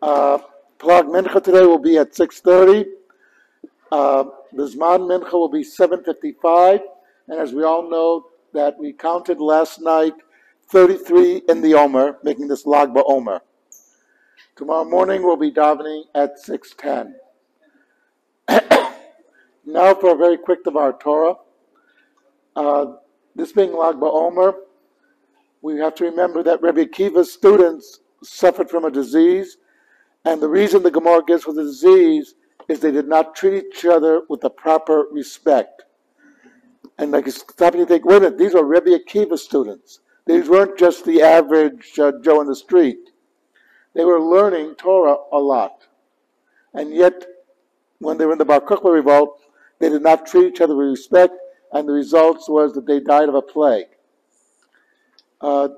[0.00, 0.38] Uh,
[0.78, 2.84] Plag Mincha today will be at 6.30.
[3.90, 6.80] Uh, the Zman Mincha will be 7.55.
[7.28, 10.14] And as we all know, that we counted last night
[10.70, 13.40] 33 in the Omer, making this Lag Omer.
[14.56, 17.12] Tomorrow morning we'll be davening at 6.10.
[19.66, 21.34] now for a very quick Devar Torah.
[22.56, 22.94] Uh,
[23.36, 24.54] this being Lag Omer,
[25.62, 29.58] we have to remember that Rabbi Akiva's students suffered from a disease,
[30.28, 32.34] and the reason the Gemara gives for the disease
[32.68, 35.84] is they did not treat each other with the proper respect.
[36.98, 40.00] And like it's stopping to think, wait a minute, these are Rebbe Akiva students.
[40.26, 42.98] These weren't just the average uh, Joe in the street.
[43.94, 45.86] They were learning Torah a lot.
[46.74, 47.24] And yet,
[47.98, 49.40] when they were in the Bar Kokhba revolt,
[49.78, 51.32] they did not treat each other with respect,
[51.72, 53.86] and the results was that they died of a plague.
[55.40, 55.68] Uh,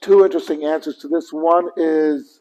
[0.00, 1.34] two interesting answers to this.
[1.34, 2.39] One is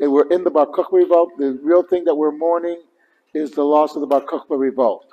[0.00, 1.36] they were in the Bar Kokhba revolt.
[1.38, 2.82] The real thing that we're mourning
[3.34, 5.06] is the loss of the Bar Kokhba revolt.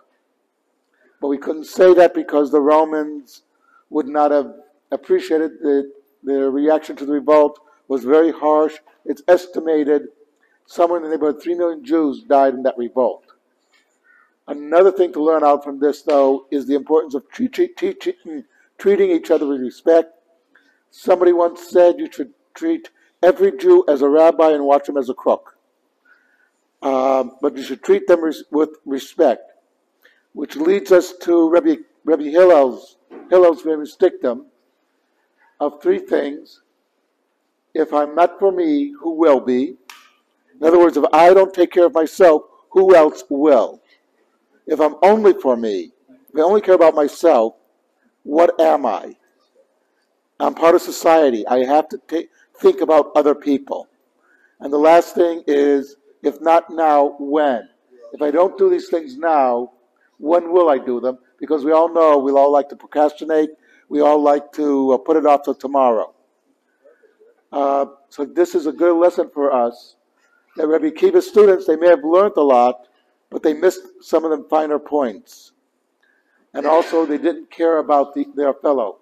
[1.21, 3.43] But we couldn't say that because the Romans
[3.89, 4.53] would not have
[4.91, 5.91] appreciated the,
[6.23, 8.75] the reaction to the revolt was very harsh.
[9.03, 10.03] It's estimated
[10.65, 13.25] somewhere in the neighborhood of 3 million Jews died in that revolt.
[14.47, 17.75] Another thing to learn out from this, though, is the importance of treat, treat,
[18.77, 20.13] treating each other with respect.
[20.91, 22.89] Somebody once said you should treat
[23.23, 25.57] every Jew as a rabbi and watch him as a crook.
[26.81, 29.51] Um, but you should treat them res- with respect,
[30.33, 32.97] which leads us to Rabbi, Rabbi Hillel's,
[33.29, 34.45] Hillel's famous dictum
[35.59, 36.61] of three things.
[37.73, 39.75] If I'm not for me, who will be?
[40.59, 43.81] In other words, if I don't take care of myself, who else will?
[44.67, 47.55] If I'm only for me, if I only care about myself,
[48.23, 49.15] what am I?
[50.39, 51.47] I'm part of society.
[51.47, 52.29] I have to take,
[52.59, 53.87] think about other people.
[54.59, 57.69] And the last thing is, if not now, when?
[58.13, 59.71] If I don't do these things now,
[60.17, 61.19] when will I do them?
[61.39, 63.51] Because we all know we all like to procrastinate.
[63.89, 66.13] We all like to uh, put it off till tomorrow.
[67.51, 69.95] Uh, so this is a good lesson for us.
[70.55, 72.87] That Rabbi Kiva's students, they may have learned a lot,
[73.29, 75.51] but they missed some of the finer points.
[76.53, 78.97] And also, they didn't care about the, their fellow.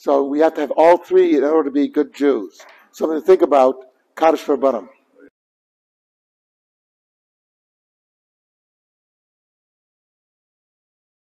[0.00, 2.60] So we have to have all three in order to be good Jews.
[2.92, 3.74] Something to think about,
[4.14, 4.88] Kaddish Rabbanim.